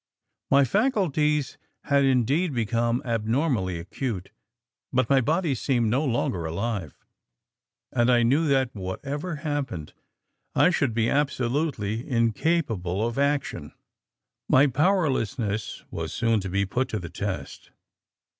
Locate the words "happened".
9.45-9.93